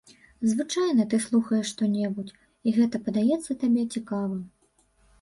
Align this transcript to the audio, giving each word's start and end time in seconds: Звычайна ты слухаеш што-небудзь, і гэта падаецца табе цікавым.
Звычайна 0.53 1.05
ты 1.11 1.19
слухаеш 1.25 1.69
што-небудзь, 1.73 2.35
і 2.67 2.75
гэта 2.81 3.05
падаецца 3.07 3.61
табе 3.65 3.89
цікавым. 3.93 4.43